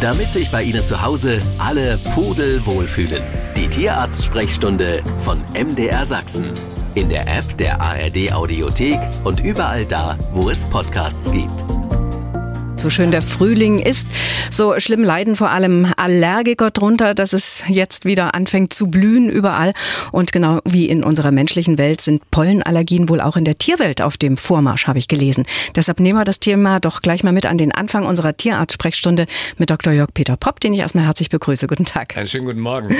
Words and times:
damit 0.00 0.32
sich 0.32 0.50
bei 0.50 0.62
Ihnen 0.62 0.84
zu 0.84 1.02
Hause 1.02 1.40
alle 1.58 1.98
Pudel 2.14 2.64
wohlfühlen. 2.66 3.22
Die 3.56 3.68
Tierarzt-Sprechstunde 3.68 5.02
von 5.24 5.42
MDR 5.54 6.04
Sachsen. 6.04 6.52
In 6.94 7.08
der 7.08 7.22
App 7.22 7.56
der 7.58 7.80
ARD 7.80 8.32
Audiothek 8.32 8.98
und 9.24 9.40
überall 9.40 9.84
da, 9.84 10.16
wo 10.32 10.50
es 10.50 10.64
Podcasts 10.64 11.30
gibt 11.30 11.77
so 12.80 12.90
schön 12.90 13.10
der 13.10 13.22
Frühling 13.22 13.80
ist. 13.80 14.06
So 14.50 14.78
schlimm 14.78 15.02
leiden 15.02 15.34
vor 15.34 15.50
allem 15.50 15.92
Allergiker 15.96 16.70
drunter, 16.70 17.14
dass 17.14 17.32
es 17.32 17.64
jetzt 17.68 18.04
wieder 18.04 18.34
anfängt 18.34 18.72
zu 18.72 18.88
blühen 18.88 19.28
überall. 19.28 19.72
Und 20.12 20.30
genau 20.32 20.60
wie 20.64 20.88
in 20.88 21.02
unserer 21.02 21.32
menschlichen 21.32 21.76
Welt 21.76 22.00
sind 22.00 22.30
Pollenallergien 22.30 23.08
wohl 23.08 23.20
auch 23.20 23.36
in 23.36 23.44
der 23.44 23.58
Tierwelt 23.58 24.00
auf 24.00 24.16
dem 24.16 24.36
Vormarsch, 24.36 24.86
habe 24.86 24.98
ich 24.98 25.08
gelesen. 25.08 25.44
Deshalb 25.74 25.98
nehmen 25.98 26.18
wir 26.18 26.24
das 26.24 26.38
Thema 26.38 26.78
doch 26.78 27.02
gleich 27.02 27.24
mal 27.24 27.32
mit 27.32 27.46
an 27.46 27.58
den 27.58 27.72
Anfang 27.72 28.06
unserer 28.06 28.36
Tierarzt-Sprechstunde 28.36 29.26
mit 29.56 29.70
Dr. 29.70 29.92
Jörg 29.92 30.10
Peter 30.14 30.36
Popp, 30.36 30.60
den 30.60 30.72
ich 30.72 30.80
erstmal 30.80 31.04
herzlich 31.04 31.30
begrüße. 31.30 31.66
Guten 31.66 31.84
Tag. 31.84 32.16
Einen 32.16 32.28
schönen 32.28 32.44
guten 32.44 32.60
Morgen. 32.60 32.94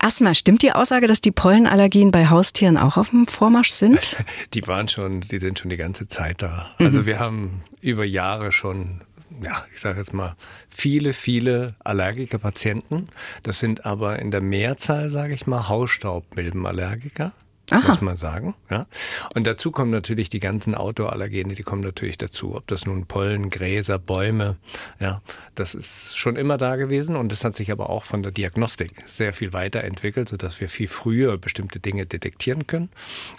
Erstmal, 0.00 0.34
stimmt 0.34 0.62
die 0.62 0.72
Aussage, 0.72 1.06
dass 1.08 1.20
die 1.20 1.32
Pollenallergien 1.32 2.12
bei 2.12 2.28
Haustieren 2.28 2.76
auch 2.76 2.96
auf 2.96 3.10
dem 3.10 3.26
Vormarsch 3.26 3.70
sind? 3.70 4.16
Die 4.54 4.66
waren 4.66 4.88
schon, 4.88 5.20
die 5.20 5.38
sind 5.38 5.58
schon 5.58 5.70
die 5.70 5.76
ganze 5.76 6.06
Zeit 6.06 6.42
da. 6.42 6.70
Also 6.78 7.00
mhm. 7.00 7.06
wir 7.06 7.18
haben 7.18 7.62
über 7.80 8.04
Jahre 8.04 8.52
schon 8.52 9.00
ja, 9.42 9.64
ich 9.72 9.80
sage 9.80 9.98
jetzt 9.98 10.12
mal, 10.12 10.36
viele, 10.68 11.12
viele 11.12 11.74
Allergiker-Patienten. 11.82 13.08
Das 13.42 13.58
sind 13.58 13.86
aber 13.86 14.18
in 14.18 14.30
der 14.30 14.40
Mehrzahl, 14.40 15.08
sage 15.08 15.34
ich 15.34 15.46
mal, 15.46 15.68
Hausstaubmilbenallergiker. 15.68 17.32
Aha. 17.70 17.88
muss 17.88 18.00
man 18.02 18.16
sagen. 18.16 18.54
Ja. 18.70 18.86
Und 19.34 19.46
dazu 19.46 19.70
kommen 19.70 19.90
natürlich 19.90 20.28
die 20.28 20.40
ganzen 20.40 20.74
Outdoor-Allergene, 20.74 21.54
die 21.54 21.62
kommen 21.62 21.82
natürlich 21.82 22.18
dazu. 22.18 22.54
Ob 22.54 22.66
das 22.66 22.84
nun 22.84 23.06
Pollen, 23.06 23.48
Gräser, 23.48 23.98
Bäume, 23.98 24.56
ja, 25.00 25.22
das 25.54 25.74
ist 25.74 26.16
schon 26.16 26.36
immer 26.36 26.58
da 26.58 26.76
gewesen 26.76 27.16
und 27.16 27.32
das 27.32 27.44
hat 27.44 27.56
sich 27.56 27.72
aber 27.72 27.88
auch 27.88 28.04
von 28.04 28.22
der 28.22 28.32
Diagnostik 28.32 29.02
sehr 29.06 29.32
viel 29.32 29.52
weiterentwickelt, 29.52 30.28
sodass 30.28 30.60
wir 30.60 30.68
viel 30.68 30.88
früher 30.88 31.38
bestimmte 31.38 31.80
Dinge 31.80 32.04
detektieren 32.04 32.66
können 32.66 32.90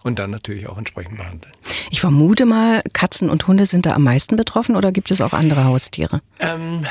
und 0.04 0.18
dann 0.18 0.32
natürlich 0.32 0.68
auch 0.68 0.78
entsprechend 0.78 1.18
behandeln. 1.18 1.54
Ich 1.92 2.02
vermute 2.02 2.46
mal, 2.46 2.82
Katzen 2.94 3.30
und 3.30 3.48
Hunde 3.48 3.66
sind 3.66 3.86
da 3.86 3.94
am 3.94 4.04
meisten 4.04 4.36
betroffen 4.36 4.76
oder 4.76 4.92
gibt 4.92 5.12
es 5.12 5.22
auch 5.22 5.34
andere 5.34 5.66
Haustiere? 5.66 6.22
Ähm, 6.40 6.86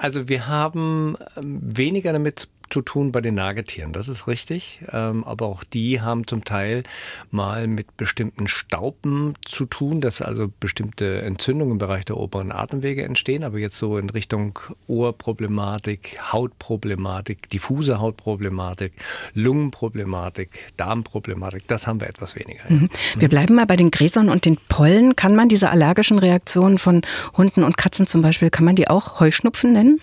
also 0.00 0.28
wir 0.28 0.46
haben 0.46 1.16
ähm, 1.36 1.60
weniger 1.62 2.12
damit 2.12 2.48
zu 2.70 2.82
tun 2.82 3.12
bei 3.12 3.20
den 3.20 3.34
Nagetieren, 3.34 3.92
das 3.92 4.08
ist 4.08 4.26
richtig. 4.26 4.80
Ähm, 4.92 5.24
aber 5.24 5.46
auch 5.46 5.64
die 5.64 6.00
haben 6.00 6.26
zum 6.26 6.44
Teil 6.44 6.82
mal 7.30 7.66
mit 7.66 7.96
bestimmten 7.96 8.46
Stauben 8.46 9.34
zu 9.44 9.64
tun, 9.66 10.00
dass 10.00 10.22
also 10.22 10.50
bestimmte 10.60 11.22
Entzündungen 11.22 11.72
im 11.72 11.78
Bereich 11.78 12.04
der 12.04 12.16
oberen 12.16 12.52
Atemwege 12.52 13.04
entstehen. 13.04 13.44
Aber 13.44 13.58
jetzt 13.58 13.76
so 13.76 13.98
in 13.98 14.10
Richtung 14.10 14.58
Ohrproblematik, 14.86 16.18
Hautproblematik, 16.32 17.48
diffuse 17.50 18.00
Hautproblematik, 18.00 18.92
Lungenproblematik, 19.34 20.50
Darmproblematik, 20.76 21.66
das 21.68 21.86
haben 21.86 22.00
wir 22.00 22.08
etwas 22.08 22.36
weniger. 22.36 22.62
Mhm. 22.68 22.90
Wir 23.16 23.28
bleiben 23.28 23.54
mal 23.54 23.66
bei 23.66 23.76
den 23.76 23.90
Gräsern 23.90 24.28
und 24.28 24.44
den 24.44 24.58
Pollen. 24.68 25.16
Kann 25.16 25.34
man 25.34 25.48
diese 25.48 25.70
allergischen 25.70 26.18
Reaktionen 26.18 26.78
von 26.78 27.02
Hunden 27.36 27.64
und 27.64 27.76
Katzen 27.76 28.06
zum 28.06 28.22
Beispiel, 28.22 28.50
kann 28.50 28.64
man 28.64 28.76
die 28.76 28.88
auch 28.88 29.20
Heuschnupfen 29.20 29.72
nennen? 29.72 30.00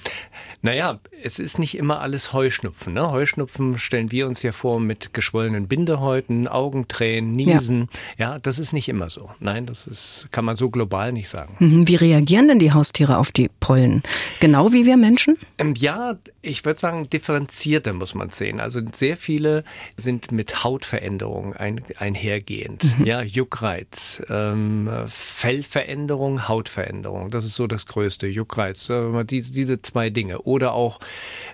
Naja, 0.62 1.00
es 1.22 1.38
ist 1.40 1.60
nicht 1.60 1.78
immer 1.78 2.02
alles 2.02 2.34
Heuschnupfen. 2.34 2.55
Ne? 2.94 3.12
Heuschnupfen 3.12 3.78
stellen 3.78 4.12
wir 4.12 4.28
uns 4.28 4.44
ja 4.44 4.52
vor 4.52 4.80
mit 4.80 5.14
geschwollenen 5.14 5.68
Bindehäuten, 5.68 6.48
Augentränen, 6.48 7.32
Niesen. 7.32 7.90
Ja. 8.18 8.34
ja. 8.34 8.40
das 8.40 8.60
ist 8.60 8.74
nicht 8.74 8.90
immer 8.90 9.10
so. 9.10 9.30
Nein, 9.40 9.66
das 9.66 9.88
ist, 9.88 10.28
kann 10.32 10.46
man 10.46 10.56
so 10.56 10.70
global 10.70 11.12
nicht 11.12 11.30
sagen. 11.30 11.56
Mhm. 11.60 11.88
Wie 11.88 11.96
reagieren 11.96 12.48
denn 12.48 12.60
die 12.60 12.72
Haustiere 12.72 13.18
auf 13.18 13.32
die 13.32 13.50
Pollen? 13.60 14.04
Genau 14.40 14.74
wie 14.74 14.86
wir 14.86 14.98
Menschen? 14.98 15.38
Ähm, 15.58 15.74
ja, 15.76 16.18
ich 16.42 16.64
würde 16.66 16.80
sagen, 16.80 17.10
differenzierter 17.10 17.94
muss 17.94 18.14
man 18.14 18.30
sehen. 18.30 18.60
Also 18.60 18.82
sehr 18.92 19.18
viele 19.18 19.64
sind 19.98 20.32
mit 20.32 20.64
Hautveränderungen 20.64 21.54
ein, 21.54 21.82
einhergehend. 21.98 23.00
Mhm. 23.00 23.06
Ja, 23.06 23.22
Juckreiz, 23.22 24.22
ähm, 24.30 24.90
Fellveränderung, 25.08 26.48
Hautveränderung. 26.48 27.32
Das 27.32 27.46
ist 27.46 27.56
so 27.56 27.68
das 27.68 27.86
Größte. 27.86 28.28
Juckreiz, 28.28 28.90
äh, 28.90 29.24
diese, 29.26 29.54
diese 29.54 29.82
zwei 29.82 30.10
Dinge. 30.10 30.40
Oder 30.40 30.74
auch 30.74 31.00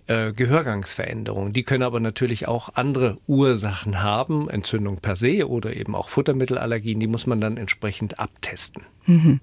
äh, 0.08 0.32
Gehörgangsveränderungen. 0.92 1.54
Die 1.54 1.64
können 1.64 1.84
aber 1.84 2.00
natürlich 2.00 2.48
auch 2.48 2.70
andere 2.76 3.18
Ursachen 3.28 4.02
haben, 4.02 4.50
Entzündung 4.50 4.98
per 4.98 5.16
se 5.16 5.48
oder 5.48 5.76
eben 5.76 5.96
auch 5.96 6.10
Futtermittelallergien. 6.10 7.00
Die 7.00 7.08
muss 7.08 7.28
man 7.28 7.40
dann 7.40 7.58
entsprechend 7.58 8.20
abtesten. 8.20 8.84
Mhm. 9.06 9.40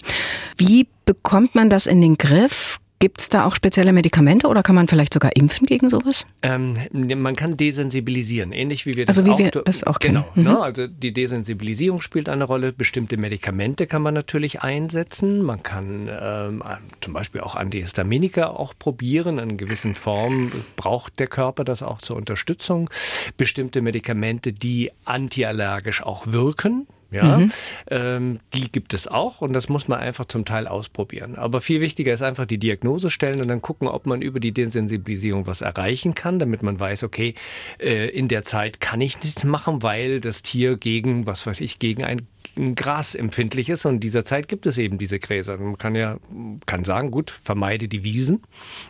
Wie 0.57 0.89
bekommt 1.05 1.55
man 1.55 1.71
das 1.71 1.87
in 1.87 2.01
den 2.01 2.17
Griff? 2.17 2.68
Gibt 3.01 3.21
es 3.21 3.29
da 3.29 3.47
auch 3.47 3.55
spezielle 3.55 3.93
Medikamente 3.93 4.49
oder 4.49 4.65
kann 4.65 4.75
man 4.75 4.89
vielleicht 4.89 5.15
sogar 5.15 5.37
impfen 5.37 5.67
gegen 5.67 5.89
sowas? 5.89 6.27
Ähm, 6.43 6.79
man 6.93 7.37
kann 7.37 7.57
desensibilisieren, 7.57 8.51
ähnlich 8.51 8.87
wie 8.87 8.97
wir 8.97 9.07
das 9.07 9.19
also 9.19 9.29
wie 9.29 9.35
auch, 9.35 9.39
wir 9.39 9.51
das 9.51 9.85
auch 9.85 10.01
kennen. 10.01 10.25
Genau, 10.35 10.35
ne? 10.35 10.51
mhm. 10.51 10.57
ne? 10.57 10.63
also 10.63 10.87
die 10.89 11.13
Desensibilisierung 11.13 12.01
spielt 12.01 12.29
eine 12.29 12.43
Rolle. 12.43 12.73
Bestimmte 12.73 13.17
Medikamente 13.17 13.87
kann 13.87 14.03
man 14.03 14.15
natürlich 14.15 14.63
einsetzen. 14.63 15.43
Man 15.43 15.63
kann 15.63 16.09
ähm, 16.11 16.63
zum 17.01 17.13
Beispiel 17.13 17.41
auch 17.41 17.55
Antihistaminika 17.55 18.49
auch 18.49 18.75
probieren. 18.77 19.39
In 19.39 19.57
gewissen 19.57 19.95
Formen 19.95 20.51
braucht 20.75 21.21
der 21.21 21.29
Körper 21.29 21.63
das 21.63 21.85
auch 21.85 22.01
zur 22.01 22.17
Unterstützung. 22.17 22.91
Bestimmte 23.37 23.81
Medikamente, 23.81 24.53
die 24.53 24.91
antiallergisch 25.05 26.03
auch 26.03 26.27
wirken, 26.27 26.89
ja, 27.11 27.39
mhm. 27.39 27.53
ähm, 27.91 28.41
die 28.53 28.71
gibt 28.71 28.93
es 28.93 29.09
auch 29.09 29.41
und 29.41 29.55
das 29.55 29.69
muss 29.69 29.89
man 29.89 29.99
einfach 29.99 30.27
zum 30.27 30.45
Teil 30.45 30.69
ausprobieren. 30.69 31.37
Aber 31.37 31.61
viel 31.61 31.81
wichtiger 31.81 32.13
ist 32.13 32.23
einfach 32.23 32.45
die 32.45 32.59
Diagnose 32.59 33.09
stellen 33.09 33.41
und 33.41 33.49
dann 33.49 33.63
gucken, 33.63 33.89
ob 33.89 34.07
man 34.07 34.21
über 34.21 34.41
die 34.41 34.53
Desensibilisierung 34.53 35.47
was 35.47 35.63
erreichen 35.63 36.15
kann, 36.15 36.39
damit 36.39 36.63
man 36.63 36.79
weiß, 36.79 37.05
okay, 37.05 37.35
äh, 37.79 38.09
in 38.09 38.29
der 38.29 38.43
Zeit 38.43 38.81
kann 38.81 39.01
ich 39.01 39.23
nichts 39.23 39.45
machen, 39.45 39.83
weil 39.83 40.21
das 40.21 40.43
Tier 40.43 40.77
gegen, 40.77 41.27
was 41.27 41.47
weiß 41.47 41.61
ich, 41.61 41.79
gegen 41.79 42.05
ein 42.05 42.27
Gras 42.75 43.15
empfindlich 43.15 43.69
ist 43.69 43.85
und 43.87 43.95
in 43.95 44.01
dieser 44.01 44.25
Zeit 44.25 44.49
gibt 44.49 44.67
es 44.67 44.79
eben 44.79 44.99
diese 44.99 45.19
Gräser. 45.19 45.59
Man 45.59 45.79
kann 45.79 45.95
ja 45.95 46.19
kann 46.67 46.85
sagen, 46.85 47.11
gut, 47.11 47.33
vermeide 47.45 47.89
die 47.89 48.05
Wiesen, 48.05 48.43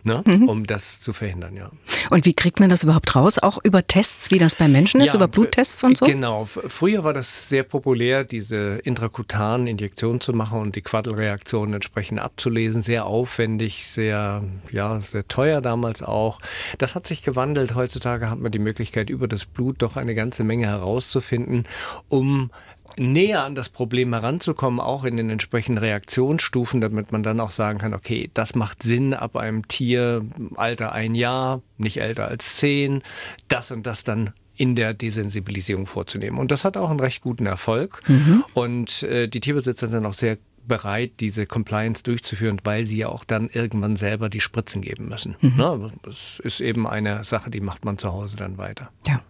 ne, 0.05 0.23
mhm. 0.27 0.49
um 0.49 0.67
das 0.67 1.01
zu 1.01 1.13
verhindern, 1.13 1.57
ja. 1.57 1.71
Und 2.11 2.27
wie 2.27 2.35
kriegt 2.35 2.61
man 2.61 2.69
das 2.69 2.83
überhaupt 2.83 3.15
raus? 3.15 3.39
Auch 3.39 3.59
über 3.63 3.87
Tests, 3.87 4.31
wie 4.31 4.39
das 4.39 4.55
bei 4.55 4.69
Menschen 4.69 5.01
ist, 5.01 5.09
ja, 5.09 5.17
über 5.17 5.29
Bluttests 5.29 5.85
und 5.85 5.99
so? 5.99 6.07
Genau. 6.07 6.45
Früher 6.45 7.05
war 7.05 7.13
das 7.13 7.49
sehr 7.49 7.63
populär, 7.63 8.25
diese 8.25 8.79
intrakutanen 8.85 9.67
Injektionen 9.67 10.21
zu 10.21 10.33
machen 10.33 10.61
und 10.61 10.77
die 10.77 10.83
Quaddelreaktionen 10.83 11.75
entsprechend 11.75 12.21
abzulesen. 12.21 12.83
Sehr 12.83 13.07
aufwendig, 13.07 13.87
sehr, 13.87 14.43
ja, 14.71 15.01
sehr 15.01 15.27
teuer 15.29 15.61
damals 15.61 16.03
auch. 16.03 16.41
Das 16.79 16.95
hat 16.95 17.07
sich 17.07 17.23
gewandelt. 17.23 17.75
Heutzutage 17.75 18.31
hat 18.31 18.39
man 18.39 18.53
die 18.53 18.59
Möglichkeit, 18.59 19.11
über 19.11 19.29
das 19.29 19.45
Blut 19.45 19.83
doch 19.83 19.97
eine 19.97 20.15
ganze 20.15 20.45
Menge 20.45 20.67
herauszufinden, 20.67 21.65
um 22.09 22.51
näher 22.99 23.45
an 23.45 23.55
das 23.55 23.69
Problem 23.69 24.13
heranzukommen, 24.13 24.81
auch 24.81 25.05
in 25.05 25.17
den 25.17 25.31
entsprechenden 25.31 25.79
Reaktionsstufen, 25.79 26.81
damit 26.81 27.13
man 27.13 27.23
dann 27.23 27.41
auch 27.41 27.51
sagen 27.51 27.79
kann, 27.79 27.95
okay, 27.95 28.31
das 28.35 28.55
macht 28.55 28.83
Sinn 28.83 29.15
ab 29.15 29.37
einem 29.37 29.67
Tier, 29.69 30.25
Alter 30.57 30.93
ein 30.93 31.15
Jahr, 31.15 31.63
nicht 31.77 32.01
älter 32.01 32.29
als 32.29 32.57
zehn, 32.57 33.03
das 33.49 33.71
und 33.71 33.87
das 33.87 34.05
dann 34.05 34.33
in 34.57 34.75
der 34.75 34.93
Desensibilisierung 34.93 35.87
vorzunehmen. 35.87 36.39
Und 36.39 36.51
das 36.51 36.65
hat 36.65 36.77
auch 36.77 36.91
einen 36.91 37.01
recht 37.01 37.23
guten 37.23 37.47
Erfolg. 37.47 38.03
Mhm. 38.09 38.45
Und 38.55 39.05
äh, 39.05 39.29
die 39.29 39.41
Tierbesitzer 39.41 39.87
sind 39.87 40.05
auch 40.05 40.15
sehr 40.15 40.37
bereit, 40.67 41.13
diese 41.21 41.47
Compliance 41.47 42.03
durchzuführen, 42.03 42.61
weil 42.65 42.85
sie 42.85 42.99
ja 42.99 43.09
auch 43.09 43.25
dann 43.25 43.49
irgendwann 43.49 43.97
selber 43.97 44.29
die 44.29 44.41
Spritzen 44.41 44.83
geben 44.83 45.09
müssen. 45.09 45.37
Mhm. 45.41 45.57
Ne? 45.57 45.93
Das 46.03 46.41
ist 46.41 46.61
eben 46.61 46.87
eine 46.87 47.25
Sache, 47.25 47.51
die 47.51 47.61
macht 47.61 47.85
man 47.85 47.99
zu 47.99 48.13
Hause 48.13 48.37
dann 48.37 48.59
weiter. 48.59 48.91
Ja. 49.07 49.23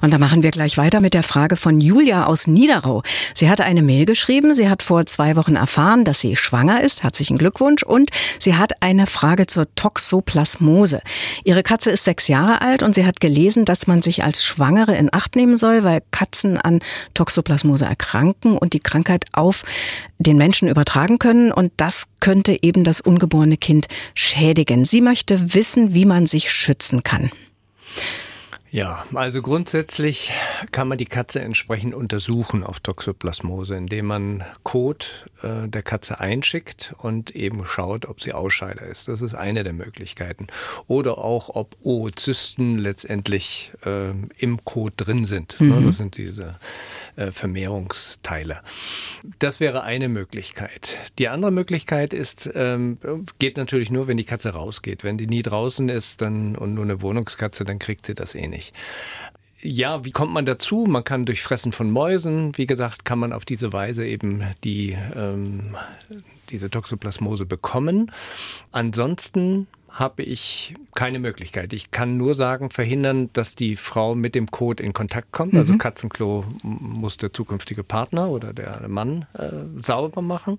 Und 0.00 0.12
da 0.12 0.18
machen 0.18 0.42
wir 0.42 0.50
gleich 0.50 0.78
weiter 0.78 1.00
mit 1.00 1.14
der 1.14 1.22
Frage 1.22 1.56
von 1.56 1.80
Julia 1.80 2.26
aus 2.26 2.46
Niederau. 2.46 3.02
Sie 3.34 3.48
hatte 3.48 3.64
eine 3.64 3.82
Mail 3.82 4.06
geschrieben. 4.06 4.54
Sie 4.54 4.68
hat 4.68 4.82
vor 4.82 5.06
zwei 5.06 5.36
Wochen 5.36 5.56
erfahren, 5.56 6.04
dass 6.04 6.20
sie 6.20 6.36
schwanger 6.36 6.82
ist. 6.82 7.02
Herzlichen 7.02 7.38
Glückwunsch. 7.38 7.82
Und 7.82 8.10
sie 8.38 8.56
hat 8.56 8.82
eine 8.82 9.06
Frage 9.06 9.46
zur 9.46 9.72
Toxoplasmose. 9.74 11.00
Ihre 11.44 11.62
Katze 11.62 11.90
ist 11.90 12.04
sechs 12.04 12.28
Jahre 12.28 12.62
alt 12.62 12.82
und 12.82 12.94
sie 12.94 13.04
hat 13.04 13.20
gelesen, 13.20 13.64
dass 13.64 13.86
man 13.86 14.02
sich 14.02 14.24
als 14.24 14.44
Schwangere 14.44 14.96
in 14.96 15.12
Acht 15.12 15.36
nehmen 15.36 15.56
soll, 15.56 15.84
weil 15.84 16.02
Katzen 16.10 16.58
an 16.58 16.80
Toxoplasmose 17.14 17.84
erkranken 17.84 18.56
und 18.56 18.72
die 18.72 18.80
Krankheit 18.80 19.26
auf 19.32 19.64
den 20.18 20.36
Menschen 20.36 20.68
übertragen 20.68 21.18
können. 21.18 21.52
Und 21.52 21.72
das 21.76 22.06
könnte 22.20 22.62
eben 22.62 22.84
das 22.84 23.00
ungeborene 23.00 23.56
Kind 23.56 23.86
schädigen. 24.14 24.84
Sie 24.84 25.00
möchte 25.00 25.54
wissen, 25.54 25.94
wie 25.94 26.04
man 26.06 26.26
sich 26.26 26.50
schützen 26.50 27.02
kann. 27.02 27.30
Ja, 28.72 29.04
also 29.14 29.42
grundsätzlich 29.42 30.30
kann 30.70 30.86
man 30.86 30.96
die 30.96 31.06
Katze 31.06 31.40
entsprechend 31.40 31.92
untersuchen 31.92 32.62
auf 32.62 32.78
Toxoplasmose, 32.78 33.74
indem 33.74 34.06
man 34.06 34.44
Kot 34.62 35.26
äh, 35.42 35.66
der 35.66 35.82
Katze 35.82 36.20
einschickt 36.20 36.94
und 36.98 37.34
eben 37.34 37.64
schaut, 37.66 38.06
ob 38.06 38.20
sie 38.20 38.32
Ausscheider 38.32 38.86
ist. 38.86 39.08
Das 39.08 39.22
ist 39.22 39.34
eine 39.34 39.64
der 39.64 39.72
Möglichkeiten. 39.72 40.46
Oder 40.86 41.18
auch, 41.18 41.48
ob 41.48 41.76
Oozysten 41.82 42.78
letztendlich 42.78 43.72
äh, 43.84 44.10
im 44.38 44.64
Kot 44.64 44.92
drin 44.96 45.24
sind. 45.24 45.60
Ne, 45.60 45.80
mhm. 45.80 45.86
Das 45.86 45.96
sind 45.96 46.16
diese 46.16 46.56
äh, 47.16 47.32
Vermehrungsteile. 47.32 48.60
Das 49.40 49.58
wäre 49.58 49.82
eine 49.82 50.08
Möglichkeit. 50.08 50.98
Die 51.18 51.26
andere 51.26 51.50
Möglichkeit 51.50 52.14
ist, 52.14 52.48
ähm, 52.54 52.98
geht 53.40 53.56
natürlich 53.56 53.90
nur, 53.90 54.06
wenn 54.06 54.16
die 54.16 54.24
Katze 54.24 54.50
rausgeht. 54.50 55.02
Wenn 55.02 55.18
die 55.18 55.26
nie 55.26 55.42
draußen 55.42 55.88
ist 55.88 56.22
dann, 56.22 56.54
und 56.54 56.74
nur 56.74 56.84
eine 56.84 57.02
Wohnungskatze, 57.02 57.64
dann 57.64 57.80
kriegt 57.80 58.06
sie 58.06 58.14
das 58.14 58.36
eh 58.36 58.46
nicht 58.46 58.59
nicht. 58.60 58.74
Ja, 59.62 60.04
wie 60.04 60.10
kommt 60.10 60.32
man 60.32 60.46
dazu? 60.46 60.86
Man 60.88 61.04
kann 61.04 61.26
durch 61.26 61.42
Fressen 61.42 61.72
von 61.72 61.90
Mäusen, 61.90 62.56
wie 62.56 62.66
gesagt, 62.66 63.04
kann 63.04 63.18
man 63.18 63.32
auf 63.34 63.44
diese 63.44 63.72
Weise 63.74 64.06
eben 64.06 64.42
die, 64.64 64.96
ähm, 65.14 65.76
diese 66.48 66.70
Toxoplasmose 66.70 67.44
bekommen. 67.44 68.10
Ansonsten 68.72 69.66
habe 69.92 70.22
ich 70.22 70.74
keine 70.94 71.18
Möglichkeit. 71.18 71.72
Ich 71.72 71.90
kann 71.90 72.16
nur 72.16 72.34
sagen, 72.34 72.70
verhindern, 72.70 73.30
dass 73.32 73.54
die 73.54 73.76
Frau 73.76 74.14
mit 74.14 74.34
dem 74.34 74.46
Kot 74.46 74.80
in 74.80 74.92
Kontakt 74.92 75.32
kommt. 75.32 75.54
Also 75.54 75.72
mhm. 75.72 75.78
Also 75.78 75.78
Katzenklo 75.78 76.44
muss 76.62 77.16
der 77.16 77.32
zukünftige 77.32 77.84
Partner 77.84 78.28
oder 78.28 78.52
der 78.52 78.88
Mann 78.88 79.26
äh, 79.34 79.50
sauber 79.80 80.20
machen. 80.20 80.58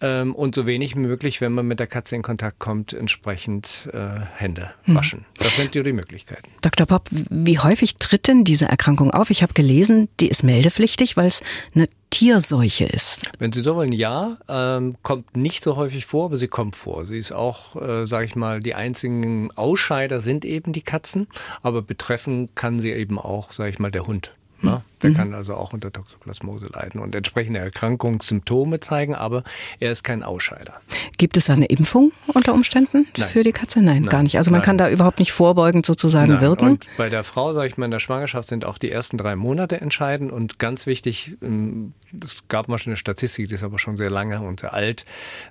Ähm, 0.00 0.34
und 0.34 0.54
so 0.54 0.66
wenig 0.66 0.94
wie 0.94 1.00
möglich, 1.00 1.40
wenn 1.40 1.52
man 1.52 1.66
mit 1.66 1.80
der 1.80 1.88
Katze 1.88 2.14
in 2.14 2.22
Kontakt 2.22 2.58
kommt, 2.60 2.92
entsprechend 2.92 3.88
äh, 3.92 4.20
Hände 4.36 4.70
mhm. 4.86 4.94
waschen. 4.94 5.24
Das 5.38 5.56
sind 5.56 5.74
die 5.74 5.92
Möglichkeiten. 5.92 6.48
Dr. 6.62 6.86
Popp, 6.86 7.08
wie 7.10 7.58
häufig 7.58 7.96
tritt 7.96 8.28
denn 8.28 8.44
diese 8.44 8.66
Erkrankung 8.66 9.10
auf? 9.10 9.30
Ich 9.30 9.42
habe 9.42 9.52
gelesen, 9.52 10.08
die 10.20 10.28
ist 10.28 10.44
meldepflichtig, 10.44 11.16
weil 11.16 11.26
es 11.26 11.42
eine 11.74 11.88
Tierseuche 12.16 12.86
ist? 12.86 13.30
Wenn 13.38 13.52
Sie 13.52 13.60
so 13.60 13.76
wollen, 13.76 13.92
ja. 13.92 14.38
Ähm, 14.48 14.96
kommt 15.02 15.36
nicht 15.36 15.62
so 15.62 15.76
häufig 15.76 16.06
vor, 16.06 16.24
aber 16.24 16.38
sie 16.38 16.46
kommt 16.46 16.74
vor. 16.74 17.04
Sie 17.04 17.18
ist 17.18 17.30
auch, 17.30 17.76
äh, 17.76 18.06
sage 18.06 18.24
ich 18.24 18.34
mal, 18.34 18.60
die 18.60 18.74
einzigen 18.74 19.50
Ausscheider 19.54 20.22
sind 20.22 20.46
eben 20.46 20.72
die 20.72 20.80
Katzen, 20.80 21.26
aber 21.62 21.82
betreffen 21.82 22.48
kann 22.54 22.80
sie 22.80 22.90
eben 22.90 23.18
auch, 23.18 23.52
sage 23.52 23.68
ich 23.68 23.78
mal, 23.78 23.90
der 23.90 24.06
Hund. 24.06 24.32
Ne? 24.62 24.82
Der 25.02 25.10
mhm. 25.10 25.14
kann 25.14 25.34
also 25.34 25.54
auch 25.54 25.72
unter 25.72 25.92
Toxoplasmose 25.92 26.68
leiden 26.72 27.00
und 27.00 27.14
entsprechende 27.14 27.60
Erkrankungssymptome 27.60 28.80
zeigen, 28.80 29.14
aber 29.14 29.42
er 29.78 29.90
ist 29.90 30.04
kein 30.04 30.22
Ausscheider. 30.22 30.80
Gibt 31.18 31.36
es 31.36 31.46
da 31.46 31.52
eine 31.52 31.66
Impfung 31.66 32.12
unter 32.28 32.54
Umständen 32.54 33.06
Nein. 33.16 33.28
für 33.28 33.42
die 33.42 33.52
Katze? 33.52 33.80
Nein, 33.80 34.02
Nein. 34.02 34.10
gar 34.10 34.22
nicht. 34.22 34.36
Also 34.36 34.50
man 34.50 34.60
Nein. 34.60 34.66
kann 34.66 34.78
da 34.78 34.88
überhaupt 34.88 35.18
nicht 35.18 35.32
vorbeugend 35.32 35.84
sozusagen 35.84 36.40
wirken. 36.40 36.70
Und 36.70 36.86
bei 36.96 37.08
der 37.08 37.24
Frau, 37.24 37.52
sage 37.52 37.68
ich 37.68 37.76
mal, 37.76 37.84
in 37.84 37.90
der 37.90 38.00
Schwangerschaft 38.00 38.48
sind 38.48 38.64
auch 38.64 38.78
die 38.78 38.90
ersten 38.90 39.18
drei 39.18 39.36
Monate 39.36 39.80
entscheidend 39.80 40.32
und 40.32 40.58
ganz 40.58 40.86
wichtig, 40.86 41.36
ähm, 41.42 41.92
es 42.22 42.48
gab 42.48 42.68
mal 42.68 42.78
schon 42.78 42.92
eine 42.92 42.96
Statistik, 42.96 43.48
die 43.48 43.54
ist 43.54 43.64
aber 43.64 43.78
schon 43.78 43.96
sehr 43.96 44.10
lange 44.10 44.40
und 44.40 44.60
sehr 44.60 44.72
alt, 44.72 45.04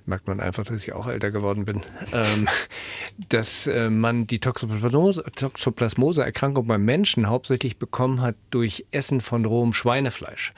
merkt 0.04 0.26
man 0.26 0.40
einfach, 0.40 0.64
dass 0.64 0.82
ich 0.82 0.92
auch 0.92 1.06
älter 1.06 1.30
geworden 1.30 1.64
bin, 1.64 1.82
ähm, 2.12 2.48
dass 3.28 3.66
äh, 3.66 3.90
man 3.90 4.26
die 4.26 4.40
Toxoplasmose-Erkrankung 4.40 6.66
beim 6.66 6.84
Menschen 6.84 7.28
hauptsächlich 7.28 7.78
bekommen 7.78 8.22
hat 8.22 8.34
durch 8.50 8.86
Essen 8.90 9.20
von 9.20 9.44
rohem 9.46 9.72
Schweinefleisch. 9.72 10.52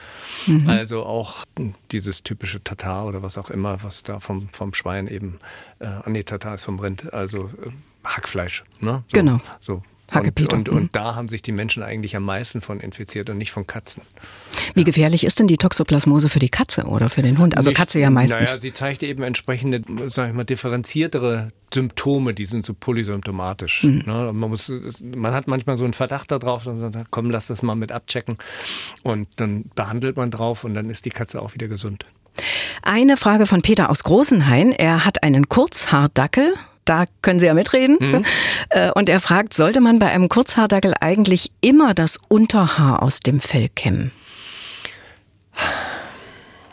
Mhm. 0.47 0.69
Also 0.69 1.03
auch 1.03 1.45
dieses 1.91 2.23
typische 2.23 2.63
Tatar 2.63 3.05
oder 3.07 3.21
was 3.21 3.37
auch 3.37 3.49
immer, 3.49 3.83
was 3.83 4.03
da 4.03 4.19
vom, 4.19 4.49
vom 4.51 4.73
Schwein 4.73 5.07
eben, 5.07 5.39
äh, 5.79 5.87
nee, 6.07 6.23
Tatar 6.23 6.55
ist 6.55 6.63
vom 6.63 6.79
Rind, 6.79 7.13
also 7.13 7.45
äh, 7.65 7.71
Hackfleisch. 8.03 8.63
Ne? 8.79 9.03
So, 9.07 9.17
genau. 9.17 9.39
So 9.59 9.83
und, 10.15 10.53
und, 10.53 10.69
und, 10.69 10.95
da 10.95 11.15
haben 11.15 11.27
sich 11.27 11.41
die 11.41 11.51
Menschen 11.51 11.83
eigentlich 11.83 12.15
am 12.15 12.23
meisten 12.23 12.61
von 12.61 12.79
infiziert 12.79 13.29
und 13.29 13.37
nicht 13.37 13.51
von 13.51 13.67
Katzen. 13.67 14.03
Wie 14.73 14.83
gefährlich 14.83 15.23
ist 15.23 15.39
denn 15.39 15.47
die 15.47 15.57
Toxoplasmose 15.57 16.29
für 16.29 16.39
die 16.39 16.49
Katze 16.49 16.85
oder 16.85 17.09
für 17.09 17.21
den 17.21 17.37
Hund? 17.37 17.55
Also 17.55 17.69
nicht, 17.69 17.77
Katze 17.77 17.99
ja 17.99 18.09
meistens. 18.09 18.49
Naja, 18.49 18.59
sie 18.59 18.71
zeigt 18.71 19.03
eben 19.03 19.23
entsprechende, 19.23 19.81
sag 20.07 20.29
ich 20.29 20.35
mal, 20.35 20.43
differenziertere 20.43 21.51
Symptome, 21.73 22.33
die 22.33 22.45
sind 22.45 22.65
so 22.65 22.73
polysymptomatisch. 22.73 23.83
Mhm. 23.83 24.03
Ne? 24.05 24.31
Man, 24.33 24.49
muss, 24.49 24.71
man 25.01 25.33
hat 25.33 25.47
manchmal 25.47 25.77
so 25.77 25.83
einen 25.83 25.93
Verdacht 25.93 26.31
darauf 26.31 26.65
und 26.65 26.79
sagt, 26.79 27.11
komm, 27.11 27.29
lass 27.29 27.47
das 27.47 27.61
mal 27.61 27.75
mit 27.75 27.91
abchecken. 27.91 28.37
Und 29.03 29.27
dann 29.37 29.65
behandelt 29.75 30.17
man 30.17 30.31
drauf 30.31 30.63
und 30.63 30.73
dann 30.73 30.89
ist 30.89 31.05
die 31.05 31.11
Katze 31.11 31.41
auch 31.41 31.53
wieder 31.53 31.67
gesund. 31.67 32.05
Eine 32.81 33.17
Frage 33.17 33.45
von 33.45 33.61
Peter 33.61 33.89
aus 33.89 34.03
Großenhain. 34.03 34.71
Er 34.71 35.05
hat 35.05 35.23
einen 35.23 35.49
Kurzhaardackel 35.49 36.53
da 36.89 37.05
können 37.21 37.39
Sie 37.39 37.45
ja 37.45 37.53
mitreden. 37.53 37.97
Mhm. 37.99 38.25
Äh, 38.71 38.91
und 38.91 39.09
er 39.09 39.19
fragt, 39.19 39.55
sollte 39.55 39.81
man 39.81 39.97
bei 39.97 40.09
einem 40.09 40.29
Kurzhaardackel 40.29 40.93
eigentlich 40.99 41.51
immer 41.59 41.95
das 41.95 42.19
Unterhaar 42.27 43.01
aus 43.01 43.19
dem 43.21 43.39
Fell 43.39 43.67
kämmen? 43.69 44.11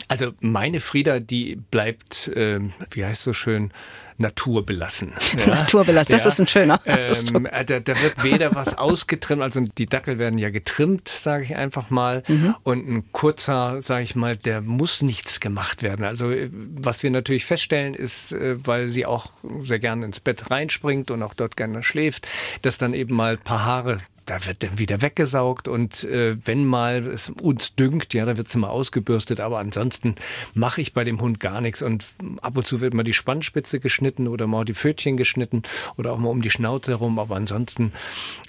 Also 0.09 0.33
meine 0.41 0.81
Frieda, 0.81 1.21
die 1.21 1.57
bleibt, 1.57 2.29
äh, 2.29 2.61
wie 2.91 3.05
heißt 3.05 3.25
so 3.25 3.33
schön, 3.33 3.73
naturbelassen. 4.19 5.13
Ja? 5.37 5.47
naturbelassen, 5.55 6.13
das 6.13 6.23
ja. 6.23 6.29
ist 6.29 6.41
ein 6.41 6.47
schöner. 6.47 6.81
Ähm, 6.87 7.47
äh, 7.53 7.65
da, 7.65 7.81
da, 7.81 8.01
wird 8.01 8.23
weder 8.23 8.55
was 8.55 8.79
ausgetrimmt, 8.79 9.43
also 9.43 9.61
die 9.61 9.87
Dackel 9.87 10.19
werden 10.19 10.39
ja 10.39 10.51
getrimmt, 10.51 11.09
sage 11.09 11.45
ich 11.45 11.57
einfach 11.57 11.91
mal. 11.91 12.23
Mhm. 12.27 12.55
Und 12.63 12.89
ein 12.89 13.13
kurzer, 13.13 13.83
sage 13.83 14.05
ich 14.05 14.17
mal, 14.17 14.35
der 14.35 14.63
muss 14.63 15.03
nichts 15.03 15.41
gemacht 15.41 15.83
werden. 15.83 16.07
Also 16.07 16.31
äh, 16.31 16.49
was 16.53 17.03
wir 17.03 17.11
natürlich 17.11 17.45
feststellen 17.45 17.95
ist, 17.95 18.33
äh, 18.33 18.57
weil 18.67 18.89
sie 18.89 19.05
auch 19.05 19.31
sehr 19.63 19.79
gerne 19.79 20.07
ins 20.07 20.21
Bett 20.21 20.51
reinspringt 20.51 21.11
und 21.11 21.23
auch 21.23 21.35
dort 21.35 21.57
gerne 21.57 21.83
schläft, 21.83 22.27
dass 22.63 22.79
dann 22.79 22.95
eben 22.95 23.15
mal 23.15 23.33
ein 23.33 23.39
paar 23.43 23.65
Haare 23.65 23.99
da 24.27 24.45
wird 24.45 24.63
dann 24.63 24.79
wieder 24.79 25.03
weggesaugt 25.03 25.69
und 25.69 26.05
äh, 26.05 26.37
wenn 26.45 26.65
mal 26.65 27.07
es 27.07 27.31
uns 27.31 27.75
dünkt, 27.75 28.13
ja, 28.13 28.27
da 28.27 28.37
wird 28.37 28.49
es 28.49 28.57
mal 28.57 28.69
ausgebürstet, 28.69 29.41
aber 29.41 29.59
ansonsten 29.59 30.17
mache 30.55 30.81
ich 30.81 30.93
bei 30.93 31.05
dem 31.05 31.21
Hund 31.21 31.41
gar 31.41 31.61
nichts 31.61 31.81
und 31.81 32.05
ab 32.43 32.57
und 32.57 32.67
zu 32.67 32.81
wird 32.81 32.93
mal 32.93 33.05
die 33.05 33.13
Spannspitze 33.13 33.81
geschnitten 33.81 34.27
oder 34.27 34.47
mal 34.47 34.65
die 34.65 34.75
Pfötchen 34.75 35.17
geschnitten 35.17 35.63
oder 35.97 36.13
auch 36.13 36.19
mal 36.19 36.29
um 36.29 36.43
die 36.43 36.51
Schnauze 36.51 36.91
herum, 36.91 37.19
aber 37.19 37.37
ansonsten, 37.37 37.93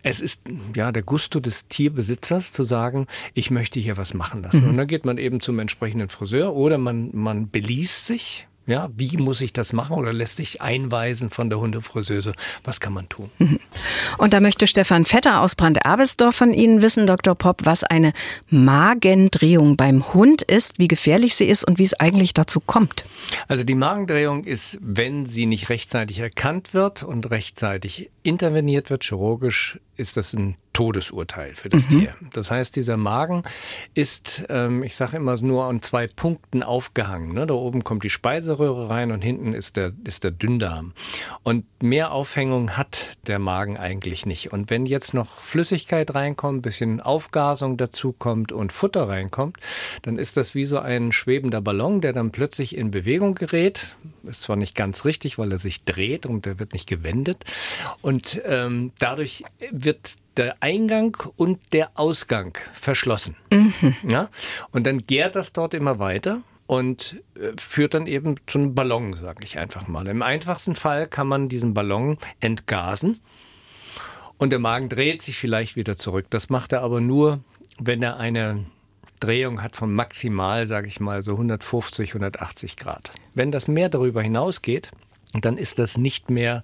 es 0.02 0.20
ist 0.20 0.42
ja 0.76 0.92
der 0.92 1.04
Gusto 1.04 1.40
des 1.40 1.68
Tierbesitzers 1.68 2.52
zu 2.52 2.64
sagen, 2.64 3.08
ich 3.36 3.52
möchte 3.52 3.80
hier 3.80 3.98
was 3.98 4.14
machen 4.14 4.42
lassen. 4.42 4.64
Mhm. 4.64 4.70
Und 4.72 4.78
dann 4.78 4.88
geht 4.88 5.06
man 5.06 5.18
eben 5.18 5.42
zum 5.42 5.60
entsprechenden 5.60 6.10
Friseur 6.10 6.56
oder 6.56 6.78
man, 6.78 7.12
man 7.14 7.50
beließt 7.50 8.08
sich, 8.08 8.48
ja, 8.68 8.90
wie 8.96 9.16
muss 9.18 9.40
ich 9.40 9.54
das 9.54 9.72
machen 9.72 9.96
oder 9.96 10.12
lässt 10.12 10.38
sich 10.38 10.62
einweisen 10.62 11.30
von 11.30 11.50
der 11.50 11.60
Hundefriseuse? 11.60 12.34
Was 12.66 12.82
kann 12.82 12.94
man 12.94 13.08
tun? 13.08 13.30
Und 14.18 14.34
da 14.34 14.42
möchte 14.42 14.68
Stefan 14.68 15.06
Vetter 15.06 15.42
aus 15.42 15.56
Brand-Erbesdorf 15.56 16.36
von 16.36 16.54
Ihnen 16.54 16.82
wissen, 16.82 17.08
Dr. 17.08 17.34
Popp, 17.34 17.62
was 17.64 17.86
eine 17.86 18.12
Magendrehung 18.50 19.78
beim 19.78 20.14
Hund 20.14 20.42
ist, 20.42 20.80
wie 20.80 20.90
gefährlich 20.90 21.36
sie 21.36 21.46
ist 21.46 21.64
und 21.64 21.80
wie 21.80 21.84
es 21.84 21.94
eigentlich 21.94 22.34
dazu 22.34 22.60
kommt. 22.60 23.06
Also 23.48 23.64
die 23.64 23.76
Magendrehung 23.76 24.44
ist, 24.44 24.78
wenn 24.82 25.26
sie 25.26 25.46
nicht 25.46 25.70
rechtzeitig 25.70 26.20
erkannt 26.20 26.74
wird 26.74 27.04
und 27.04 27.32
rechtzeitig 27.32 28.12
interveniert 28.24 28.90
wird, 28.90 29.06
chirurgisch, 29.06 29.80
ist 29.96 30.18
das 30.18 30.34
ein 30.34 30.58
Todesurteil 30.78 31.56
für 31.56 31.70
das 31.70 31.86
mhm. 31.86 31.90
Tier. 31.90 32.16
Das 32.34 32.52
heißt, 32.52 32.76
dieser 32.76 32.98
Magen 32.98 33.42
ist, 33.96 34.44
ähm, 34.48 34.84
ich 34.84 34.96
sage 34.96 35.18
immer, 35.18 35.36
nur 35.42 35.66
an 35.66 35.82
zwei 35.82 36.06
Punkten 36.06 36.62
aufgehangen. 36.62 37.34
Ne? 37.34 37.48
Da 37.48 37.56
oben 37.56 37.84
kommt 37.84 38.04
die 38.04 38.12
Speiseröhre 38.12 38.88
rein 38.88 39.12
und 39.12 39.24
hinten 39.24 39.56
ist 39.56 39.76
der, 39.76 39.92
ist 40.04 40.24
der 40.24 40.30
Dünndarm. 40.30 40.94
Und 41.42 41.66
mehr 41.82 42.12
Aufhängung 42.12 42.78
hat 42.78 43.18
der 43.26 43.40
Magen 43.40 43.76
eigentlich 43.76 44.28
nicht. 44.28 44.54
Und 44.54 44.70
wenn 44.70 44.86
jetzt 44.86 45.16
noch 45.16 45.42
Flüssigkeit 45.42 46.14
reinkommt, 46.14 46.62
bisschen 46.62 47.02
Aufgasung 47.02 47.78
dazu 47.78 48.14
kommt 48.14 48.52
und 48.52 48.72
Futter 48.72 49.10
reinkommt, 49.10 49.58
dann 50.04 50.20
ist 50.20 50.38
das 50.38 50.54
wie 50.54 50.66
so 50.66 50.78
ein 50.78 51.12
schwebender 51.12 51.60
Ballon, 51.60 52.02
der 52.02 52.14
dann 52.14 52.32
plötzlich 52.32 52.78
in 52.78 52.92
Bewegung 52.92 53.34
gerät. 53.34 53.96
Ist 54.26 54.44
zwar 54.44 54.58
nicht 54.58 54.76
ganz 54.76 55.06
richtig, 55.06 55.40
weil 55.40 55.52
er 55.52 55.58
sich 55.58 55.86
dreht 55.86 56.28
und 56.28 56.46
der 56.46 56.60
wird 56.60 56.74
nicht 56.74 56.88
gewendet. 56.88 57.46
Und 58.04 58.40
ähm, 58.46 58.92
dadurch 59.00 59.44
wird 59.72 60.18
der 60.38 60.58
Eingang 60.62 61.18
und 61.36 61.60
der 61.74 61.92
Ausgang 61.96 62.58
verschlossen. 62.74 63.36
Mhm. 63.52 63.96
Ja? 64.08 64.30
Und 64.72 64.86
dann 64.86 65.00
gärt 65.00 65.36
das 65.36 65.54
dort 65.54 65.74
immer 65.74 66.00
weiter 66.00 66.42
und 66.68 67.22
äh, 67.36 67.54
führt 67.58 67.94
dann 67.94 68.08
eben 68.08 68.36
zu 68.46 68.60
einem 68.60 68.76
Ballon, 68.76 69.14
sage 69.14 69.44
ich 69.44 69.58
einfach 69.58 69.88
mal. 69.88 70.08
Im 70.08 70.22
einfachsten 70.22 70.76
Fall 70.76 71.08
kann 71.08 71.28
man 71.28 71.50
diesen 71.50 71.74
Ballon 71.74 72.18
entgasen 72.40 73.20
und 74.38 74.52
der 74.52 74.60
Magen 74.60 74.90
dreht 74.90 75.22
sich 75.22 75.38
vielleicht 75.38 75.76
wieder 75.76 75.96
zurück. 75.96 76.28
Das 76.30 76.50
macht 76.50 76.74
er 76.74 76.82
aber 76.82 77.02
nur, 77.02 77.40
wenn 77.80 78.04
er 78.04 78.18
eine 78.18 78.66
Drehung 79.20 79.64
hat 79.64 79.76
von 79.76 79.94
maximal, 79.94 80.68
sage 80.68 80.88
ich 80.88 81.00
mal, 81.00 81.24
so 81.24 81.34
150, 81.34 82.10
180 82.10 82.78
Grad. 82.78 83.12
Wenn 83.34 83.52
das 83.52 83.68
mehr 83.68 83.90
darüber 83.90 84.22
hinausgeht, 84.22 84.92
dann 85.42 85.58
ist 85.58 85.80
das 85.80 85.98
nicht 85.98 86.30
mehr 86.30 86.64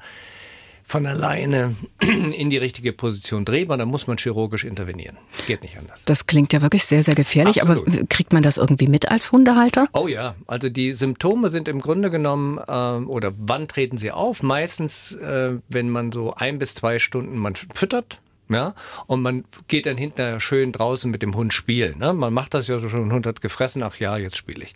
von 0.84 1.06
alleine 1.06 1.76
in 2.02 2.50
die 2.50 2.58
richtige 2.58 2.94
Position 2.94 3.46
drehbar, 3.46 3.78
dann 3.78 3.88
muss 3.88 4.08
man 4.08 4.18
chirurgisch 4.18 4.66
intervenieren. 4.66 5.18
Geht 5.48 5.64
nicht 5.64 5.78
anders. 5.78 6.04
Das 6.06 6.28
klingt 6.28 6.54
ja 6.54 6.62
wirklich 6.62 6.86
sehr, 6.86 7.04
sehr 7.04 7.16
gefährlich, 7.16 7.62
Absolut. 7.62 7.88
aber 7.88 8.06
kriegt 8.08 8.34
man 8.34 8.44
das 8.44 8.58
irgendwie 8.58 8.88
mit 8.88 9.10
als 9.10 9.32
Hundehalter? 9.32 9.88
Oh 9.94 10.08
ja, 10.08 10.36
also 10.46 10.70
die 10.70 10.94
Symptome 10.94 11.50
sind 11.50 11.68
im 11.68 11.80
Grunde 11.80 12.10
genommen, 12.12 12.58
äh, 12.58 13.06
oder 13.06 13.32
wann 13.38 13.68
treten 13.68 13.98
sie 13.98 14.12
auf? 14.12 14.44
Meistens, 14.44 15.14
äh, 15.14 15.54
wenn 15.70 15.90
man 15.90 16.12
so 16.12 16.34
ein 16.36 16.60
bis 16.60 16.76
zwei 16.76 17.00
Stunden 17.00 17.38
man 17.38 17.56
füttert, 17.56 18.20
Ja, 18.50 18.76
und 19.08 19.22
man 19.22 19.46
geht 19.70 19.86
dann 19.86 19.98
hinterher 19.98 20.40
schön 20.42 20.74
draußen 20.74 21.10
mit 21.10 21.24
dem 21.24 21.34
Hund 21.34 21.54
spielen. 21.54 21.98
Ne? 22.00 22.12
Man 22.14 22.34
macht 22.34 22.54
das 22.54 22.68
ja 22.68 22.78
so 22.78 22.90
schon, 22.90 23.06
ein 23.08 23.14
Hund 23.14 23.26
hat 23.26 23.40
gefressen, 23.40 23.82
ach 23.84 23.96
ja, 24.00 24.18
jetzt 24.18 24.36
spiele 24.38 24.66
ich 24.66 24.74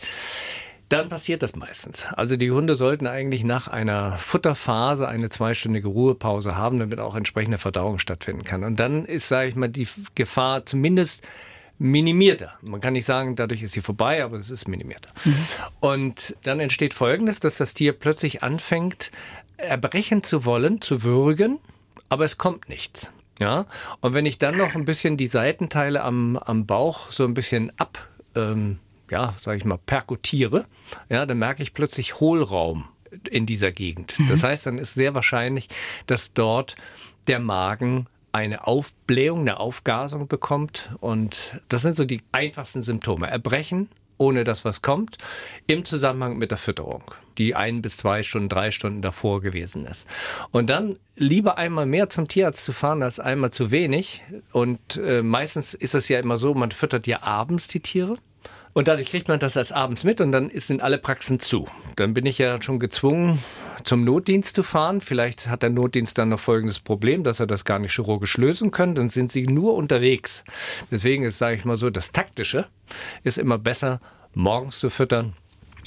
dann 0.90 1.10
passiert 1.10 1.44
das 1.44 1.56
meistens. 1.56 2.06
Also 2.14 2.38
die 2.38 2.52
Hunde 2.52 2.76
sollten 2.76 3.08
eigentlich 3.08 3.44
nach 3.44 3.68
einer 3.68 4.18
Futterphase 4.18 5.08
eine 5.08 5.30
zweistündige 5.30 5.88
Ruhepause 5.88 6.56
haben, 6.56 6.80
damit 6.80 7.00
auch 7.00 7.16
entsprechende 7.16 7.58
Verdauung 7.58 8.00
stattfinden 8.00 8.44
kann. 8.44 8.64
Und 8.64 8.80
dann 8.80 9.06
ist, 9.06 9.28
sage 9.28 9.50
ich 9.50 9.56
mal, 9.56 9.68
die 9.68 9.88
Gefahr 10.16 10.66
zumindest 10.66 11.24
minimierter. 11.78 12.54
Man 12.62 12.82
kann 12.82 12.94
nicht 12.94 13.06
sagen, 13.06 13.36
dadurch 13.36 13.62
ist 13.64 13.74
sie 13.74 13.82
vorbei, 13.82 14.24
aber 14.24 14.38
es 14.38 14.50
ist 14.50 14.68
minimierter. 14.68 15.10
Mhm. 15.26 15.36
Und 15.80 16.36
dann 16.44 16.60
entsteht 16.60 16.94
Folgendes, 16.94 17.40
dass 17.40 17.58
das 17.58 17.74
Tier 17.74 17.94
plötzlich 17.94 18.42
anfängt, 18.42 19.12
erbrechen 19.58 20.24
zu 20.24 20.46
wollen, 20.46 20.82
zu 20.82 21.04
würgen, 21.04 21.60
aber 22.10 22.26
es 22.26 22.38
kommt 22.38 22.70
nichts. 22.70 23.12
Ja, 23.40 23.68
und 24.02 24.16
wenn 24.16 24.26
ich 24.26 24.40
dann 24.40 24.58
noch 24.58 24.74
ein 24.74 24.86
bisschen 24.86 25.16
die 25.16 25.28
Seitenteile 25.28 26.02
am, 26.02 26.38
am 26.38 26.66
Bauch 26.66 27.12
so 27.12 27.24
ein 27.24 27.36
bisschen 27.36 27.72
ab 27.78 28.08
ähm, 28.36 28.80
ja, 29.10 29.34
sage 29.42 29.58
ich 29.58 29.66
mal, 29.66 29.78
perkutiere, 29.78 30.66
ja, 31.10 31.26
dann 31.26 31.40
merke 31.40 31.64
ich 31.64 31.74
plötzlich 31.74 32.20
Hohlraum 32.20 32.86
in 33.30 33.46
dieser 33.46 33.72
Gegend. 33.72 34.20
Mhm. 34.20 34.28
Das 34.28 34.44
heißt, 34.44 34.66
dann 34.66 34.78
ist 34.78 34.94
sehr 34.94 35.16
wahrscheinlich, 35.16 35.68
dass 36.08 36.34
dort 36.34 36.76
der 37.28 37.40
Magen 37.40 38.08
eine 38.32 38.68
Aufblähung, 38.68 39.42
eine 39.42 39.60
Aufgasung 39.60 40.28
bekommt. 40.28 40.92
Und 41.00 41.60
das 41.70 41.82
sind 41.82 41.96
so 41.96 42.06
die 42.06 42.22
einfachsten 42.32 42.82
Symptome. 42.82 43.28
Erbrechen, 43.28 43.90
ohne 44.18 44.44
dass 44.44 44.66
was 44.66 44.82
kommt, 44.82 45.18
im 45.68 45.86
Zusammenhang 45.86 46.38
mit 46.38 46.52
der 46.52 46.58
Fütterung, 46.58 47.04
die 47.38 47.56
ein 47.56 47.82
bis 47.82 47.98
zwei 47.98 48.24
Stunden, 48.24 48.50
drei 48.50 48.72
Stunden 48.72 49.02
davor 49.02 49.42
gewesen 49.42 49.86
ist. 49.86 50.08
Und 50.52 50.70
dann 50.70 50.98
lieber 51.16 51.58
einmal 51.58 51.86
mehr 51.86 52.10
zum 52.10 52.28
Tierarzt 52.28 52.66
zu 52.66 52.74
fahren 52.74 53.04
als 53.04 53.20
einmal 53.20 53.52
zu 53.52 53.72
wenig. 53.72 54.24
Und 54.52 54.98
äh, 54.98 55.22
meistens 55.22 55.74
ist 55.74 55.96
es 55.96 56.10
ja 56.10 56.20
immer 56.20 56.38
so, 56.38 56.54
man 56.54 56.72
füttert 56.72 57.08
ja 57.08 57.24
abends 57.24 57.68
die 57.68 57.80
Tiere. 57.80 58.18
Und 58.78 58.88
dadurch 58.88 59.10
kriegt 59.10 59.28
man 59.28 59.40
das 59.40 59.56
erst 59.56 59.74
abends 59.74 60.04
mit 60.04 60.22
und 60.22 60.32
dann 60.32 60.52
sind 60.54 60.84
alle 60.84 61.00
Praxen 61.00 61.40
zu. 61.40 61.68
Dann 61.96 62.14
bin 62.14 62.28
ich 62.28 62.38
ja 62.38 62.62
schon 62.62 62.78
gezwungen, 62.78 63.40
zum 63.84 64.04
Notdienst 64.04 64.56
zu 64.56 64.62
fahren. 64.62 65.02
Vielleicht 65.02 65.48
hat 65.48 65.64
der 65.64 65.72
Notdienst 65.72 66.16
dann 66.20 66.30
noch 66.30 66.40
folgendes 66.40 66.80
Problem, 66.80 67.24
dass 67.24 67.40
er 67.40 67.48
das 67.48 67.66
gar 67.66 67.80
nicht 67.80 67.96
chirurgisch 67.96 68.38
lösen 68.38 68.70
können. 68.70 68.94
Dann 68.94 69.10
sind 69.10 69.32
sie 69.32 69.48
nur 69.48 69.74
unterwegs. 69.74 70.44
Deswegen 70.92 71.24
ist, 71.24 71.40
sage 71.40 71.56
ich 71.56 71.66
mal 71.66 71.76
so, 71.76 71.90
das 71.90 72.12
Taktische 72.12 72.68
ist 73.24 73.40
immer 73.40 73.58
besser, 73.58 74.00
morgens 74.36 74.78
zu 74.78 74.92
füttern 74.92 75.34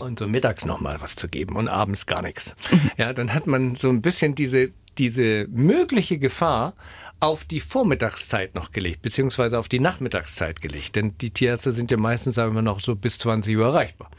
und 0.01 0.19
so 0.19 0.27
mittags 0.27 0.65
noch 0.65 0.81
mal 0.81 1.01
was 1.01 1.15
zu 1.15 1.29
geben 1.29 1.55
und 1.55 1.69
abends 1.69 2.07
gar 2.07 2.23
nichts. 2.23 2.57
Ja, 2.97 3.13
dann 3.13 3.33
hat 3.33 3.47
man 3.47 3.77
so 3.77 3.89
ein 3.89 4.03
bisschen 4.03 4.35
diese 4.35 4.73
diese 5.01 5.47
mögliche 5.49 6.19
Gefahr 6.19 6.75
auf 7.21 7.45
die 7.45 7.61
Vormittagszeit 7.61 8.55
noch 8.55 8.71
gelegt, 8.71 9.01
beziehungsweise 9.01 9.59
auf 9.59 9.67
die 9.67 9.81
Nachmittagszeit 9.81 10.61
gelegt. 10.61 10.95
Denn 10.95 11.17
die 11.17 11.31
Tierärzte 11.31 11.73
sind 11.73 11.91
ja 11.91 11.97
meistens, 11.97 12.35
sagen 12.35 12.55
wir 12.55 12.61
noch, 12.61 12.81
so 12.81 12.95
bis 12.97 13.19
20 13.19 13.57
Uhr 13.57 13.65
erreichbar. 13.65 14.11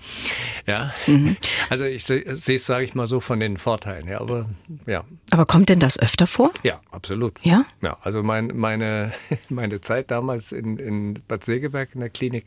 Ja. 0.66 0.92
Mhm. 1.06 1.38
Also 1.70 1.86
ich 1.86 2.04
sehe 2.04 2.24
es, 2.24 2.66
sage 2.66 2.84
ich 2.84 2.96
mal 2.96 3.06
so, 3.06 3.20
von 3.20 3.40
den 3.40 3.58
Vorteilen. 3.58 4.08
Ja, 4.08 4.22
aber, 4.22 4.50
ja. 4.88 5.04
aber 5.30 5.46
kommt 5.46 5.70
denn 5.70 5.80
das 5.80 6.00
öfter 6.00 6.26
vor? 6.26 6.52
Ja, 6.64 6.82
absolut. 6.90 7.40
Ja? 7.44 7.66
Ja, 7.82 7.98
also 8.02 8.24
mein, 8.24 8.48
meine, 8.56 9.12
meine 9.50 9.82
Zeit 9.82 10.10
damals 10.10 10.52
in, 10.52 10.78
in 10.78 11.20
Bad 11.28 11.44
Segeberg 11.44 11.90
in 11.94 12.00
der 12.00 12.10
Klinik, 12.10 12.46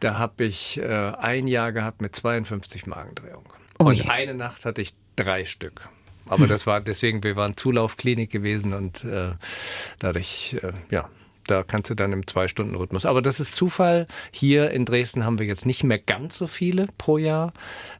da 0.00 0.16
habe 0.16 0.44
ich 0.44 0.80
äh, 0.80 0.86
ein 0.86 1.46
Jahr 1.46 1.72
gehabt 1.72 2.00
mit 2.00 2.16
52 2.16 2.86
Magendrehungen. 2.86 3.46
Oh 3.78 3.84
Und 3.84 4.08
eine 4.08 4.32
Nacht 4.32 4.64
hatte 4.64 4.80
ich 4.80 4.94
drei 5.16 5.44
Stück. 5.44 5.82
Aber 6.28 6.42
hm. 6.42 6.48
das 6.48 6.66
war 6.66 6.80
deswegen, 6.80 7.22
wir 7.22 7.36
waren 7.36 7.56
Zulaufklinik 7.56 8.30
gewesen 8.30 8.74
und 8.74 9.04
äh, 9.04 9.30
dadurch, 9.98 10.56
äh, 10.62 10.72
ja, 10.90 11.08
da 11.46 11.62
kannst 11.62 11.90
du 11.90 11.94
dann 11.94 12.12
im 12.12 12.26
Zwei-Stunden-Rhythmus. 12.26 13.06
Aber 13.06 13.22
das 13.22 13.40
ist 13.40 13.54
Zufall. 13.54 14.06
Hier 14.30 14.70
in 14.70 14.84
Dresden 14.84 15.24
haben 15.24 15.38
wir 15.38 15.46
jetzt 15.46 15.66
nicht 15.66 15.82
mehr 15.82 15.98
ganz 15.98 16.36
so 16.36 16.46
viele 16.46 16.86
pro 16.98 17.18
Jahr. 17.18 17.52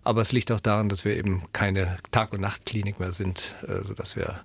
Aber 0.05 0.21
es 0.21 0.33
liegt 0.33 0.53
auch 0.53 0.61
daran, 0.61 0.89
dass 0.89 1.05
wir 1.05 1.17
eben 1.17 1.43
keine 1.53 1.99
Tag- 2.11 2.33
und 2.33 2.41
Nachtklinik 2.41 3.01
mehr 3.01 3.13
sind, 3.13 3.57
äh, 3.67 3.85
sodass 3.85 4.17
wir, 4.17 4.41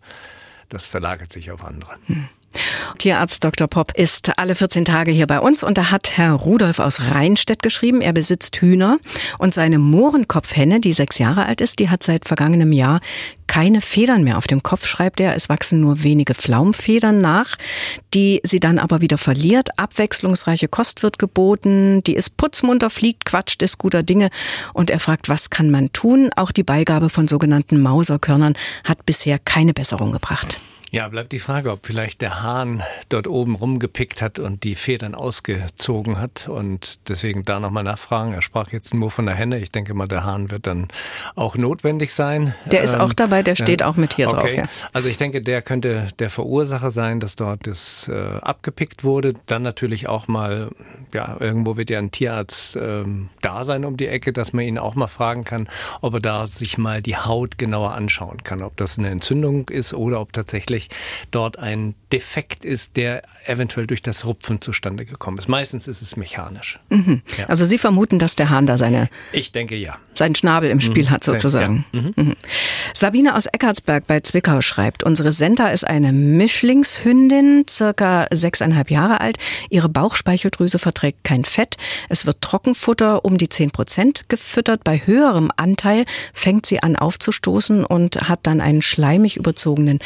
das 0.70 0.86
verlagert 0.86 1.32
sich 1.32 1.52
auf 1.52 1.63
andere. 1.63 1.96
Hm. 2.08 2.30
Tierarzt 2.98 3.43
Dr. 3.43 3.67
Popp 3.67 3.91
ist 3.95 4.38
alle 4.38 4.55
14 4.55 4.86
Tage 4.86 5.12
hier 5.12 5.27
bei 5.27 5.39
uns 5.39 5.63
und 5.63 5.77
da 5.77 5.91
hat 5.91 6.17
Herr 6.17 6.33
Rudolf 6.33 6.79
aus 6.79 7.01
Rheinstedt 7.01 7.63
geschrieben, 7.63 8.01
er 8.01 8.13
besitzt 8.13 8.57
Hühner 8.62 9.00
und 9.39 9.53
seine 9.53 9.79
Mohrenkopfhenne, 9.79 10.79
die 10.79 10.93
sechs 10.93 11.17
Jahre 11.19 11.45
alt 11.45 11.62
ist, 11.62 11.79
die 11.79 11.89
hat 11.89 12.03
seit 12.03 12.27
vergangenem 12.27 12.72
Jahr 12.72 13.01
keine 13.48 13.81
Federn 13.81 14.24
mehr 14.24 14.38
auf 14.38 14.48
dem 14.48 14.63
Kopf, 14.63 14.88
schreibt 14.88 15.19
er. 15.19 15.36
Es 15.36 15.48
wachsen 15.48 15.79
nur 15.79 16.01
wenige 16.01 16.33
Flaumfedern 16.33 17.19
nach, 17.19 17.57
die 18.13 18.41
sie 18.43 18.60
dann 18.60 18.79
aber 18.79 19.01
wieder 19.01 19.19
verliert. 19.19 19.77
Abwechslungsreiche 19.77 20.67
Kost 20.67 21.03
wird 21.03 21.19
geboten, 21.19 22.01
die 22.03 22.15
ist 22.15 22.36
putzmunter, 22.38 22.89
fliegt, 22.89 23.25
quatscht, 23.25 23.62
ist 23.62 23.77
guter 23.77 24.01
Dinge 24.01 24.29
und 24.74 24.89
er 24.89 25.00
fragt, 25.00 25.29
was 25.29 25.51
kann 25.51 25.69
man 25.69 25.93
tun? 25.93 26.31
Auch 26.36 26.51
die 26.51 26.63
Beigabe 26.63 27.10
von 27.10 27.27
sogenannten 27.27 27.79
Mauserkörnern 27.79 28.55
hat 28.88 29.05
bisher 29.05 29.38
keine 29.38 29.74
Besserung 29.74 30.12
gebracht. 30.12 30.60
Ja, 30.94 31.08
bleibt 31.08 31.32
die 31.32 31.40
Frage, 31.40 31.72
ob 31.72 31.88
vielleicht 31.88 32.22
der 32.22 32.44
Hahn 32.44 32.84
dort 33.10 33.26
oben 33.26 33.56
rumgepickt 33.56 34.22
hat 34.22 34.38
und 34.38 34.64
die 34.64 34.76
Federn 34.76 35.16
ausgezogen 35.16 36.20
hat 36.20 36.48
und 36.48 37.10
deswegen 37.10 37.42
da 37.42 37.60
nochmal 37.60 37.82
nachfragen. 37.82 38.32
Er 38.34 38.44
sprach 38.44 38.72
jetzt 38.72 38.94
nur 38.94 39.10
von 39.10 39.26
der 39.26 39.34
Henne. 39.34 39.58
Ich 39.58 39.72
denke 39.72 39.96
mal, 39.96 40.08
der 40.08 40.24
Hahn 40.24 40.52
wird 40.52 40.68
dann 40.68 40.90
auch 41.34 41.56
notwendig 41.56 42.14
sein. 42.14 42.54
Der 42.66 42.84
ist 42.84 42.94
ähm, 42.94 43.02
auch 43.02 43.14
dabei, 43.14 43.42
der 43.42 43.56
steht 43.56 43.82
äh, 43.82 43.86
auch 43.86 43.98
mit 43.98 44.14
hier 44.14 44.28
okay. 44.28 44.38
drauf. 44.40 44.54
Ja. 44.54 44.66
Also 44.92 45.10
ich 45.10 45.18
denke, 45.18 45.42
der 45.42 45.64
könnte 45.64 46.10
der 46.20 46.30
Verursacher 46.30 46.92
sein, 46.92 47.20
dass 47.20 47.36
dort 47.36 47.66
das 47.66 48.08
äh, 48.08 48.38
abgepickt 48.44 49.04
wurde. 49.04 49.34
Dann 49.48 49.64
natürlich 49.64 50.08
auch 50.08 50.28
mal, 50.28 50.70
ja, 51.12 51.38
irgendwo 51.40 51.76
wird 51.76 51.90
ja 51.90 51.98
ein 51.98 52.12
Tierarzt 52.12 52.76
ähm, 52.76 53.30
da 53.42 53.64
sein 53.64 53.84
um 53.84 53.98
die 53.98 54.10
Ecke, 54.10 54.32
dass 54.32 54.54
man 54.54 54.64
ihn 54.64 54.78
auch 54.78 54.94
mal 54.94 55.08
fragen 55.08 55.44
kann, 55.44 55.68
ob 56.02 56.14
er 56.14 56.20
da 56.20 56.46
sich 56.46 56.78
mal 56.78 57.02
die 57.02 57.18
Haut 57.18 57.58
genauer 57.58 57.96
anschauen 57.96 58.44
kann, 58.44 58.62
ob 58.62 58.78
das 58.78 59.00
eine 59.00 59.10
Entzündung 59.10 59.70
ist 59.70 59.96
oder 59.96 60.22
ob 60.22 60.34
tatsächlich 60.34 60.83
tatsächlich 60.84 60.90
dort 61.32 61.60
ein 61.60 61.96
Defekt 62.12 62.63
ist, 62.66 62.96
der 62.96 63.24
eventuell 63.46 63.88
durch 63.88 64.02
das 64.02 64.25
Rupfen 64.25 64.62
zustande 64.62 65.06
gekommen 65.06 65.38
ist. 65.38 65.50
Meistens 65.50 65.88
ist 65.88 66.02
es 66.02 66.16
mechanisch. 66.16 66.80
Mhm. 66.90 67.22
Ja. 67.38 67.48
Also 67.48 67.66
Sie 67.66 67.78
vermuten, 67.78 68.20
dass 68.20 68.36
der 68.36 68.50
Hahn 68.50 68.66
da 68.66 68.78
seine. 68.78 69.10
Ich 69.32 69.52
denke 69.52 69.75
ja. 69.75 69.98
Seinen 70.13 70.36
Schnabel 70.36 70.70
im 70.70 70.80
Spiel 70.80 71.06
mhm. 71.06 71.10
hat 71.10 71.24
sozusagen. 71.24 71.86
Ja. 71.92 72.02
Mhm. 72.02 72.13
mhm. 72.16 72.36
Sabine 72.94 73.36
aus 73.36 73.48
Eckartsberg 73.48 74.06
bei 74.06 74.20
Zwickau 74.20 74.62
schreibt, 74.62 75.04
unsere 75.04 75.32
Senta 75.32 75.70
ist 75.70 75.86
eine 75.86 76.13
Mischlingshündin, 76.13 77.66
circa 77.68 78.28
sechseinhalb 78.32 78.92
Jahre 78.92 79.22
alt. 79.22 79.38
Ihre 79.70 79.90
Bauchspeicheldrüse 79.90 80.78
verträgt 80.78 81.24
kein 81.24 81.46
Fett. 81.46 81.78
Es 82.10 82.25
wird 82.28 82.42
Trockenfutter 82.42 83.25
um 83.25 83.38
die 83.38 83.50
zehn 83.50 83.72
Prozent 83.72 84.25
gefüttert. 84.30 84.84
Bei 84.84 85.02
höherem 85.04 85.50
Anteil 85.58 86.06
fängt 86.34 86.68
sie 86.68 86.82
an 86.82 86.96
aufzustoßen 86.96 87.84
und 87.86 88.30
hat 88.30 88.42
dann 88.44 88.62
einen 88.62 88.84
schleimig 88.84 89.38
überzogenen 89.38 90.00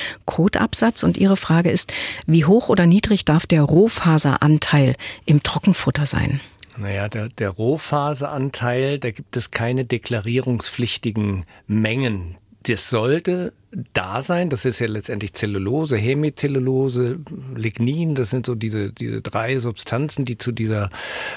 Kotabsatz. 0.67 1.03
Und 1.03 1.17
ihre 1.17 1.38
Frage 1.38 1.71
ist, 1.71 1.93
wie 2.25 2.45
hoch 2.45 2.69
oder 2.69 2.86
niedrig 2.86 3.25
darf 3.25 3.45
der 3.45 3.63
Rohfaseranteil 3.63 4.95
im 5.25 5.41
Trockenfutter 5.41 6.05
sein? 6.05 6.41
Naja, 6.77 7.09
der, 7.09 7.29
der 7.29 7.50
Rohfaseranteil, 7.50 9.00
da 9.00 9.12
gibt 9.12 9.36
es 9.36 9.50
keine 9.50 9.86
deklarierungspflichtigen 9.86 11.45
Mengen. 11.65 12.36
Das 12.63 12.89
sollte 12.89 13.53
da 13.93 14.21
sein. 14.21 14.50
Das 14.50 14.65
ist 14.65 14.79
ja 14.79 14.88
letztendlich 14.88 15.33
Zellulose, 15.33 15.97
Hemicellulose, 15.97 17.19
Lignin. 17.55 18.15
Das 18.15 18.29
sind 18.29 18.45
so 18.45 18.55
diese, 18.55 18.91
diese 18.91 19.21
drei 19.21 19.59
Substanzen, 19.59 20.25
die 20.25 20.38
zu 20.38 20.51
dieser 20.51 20.89